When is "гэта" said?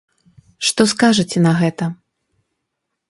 1.63-1.91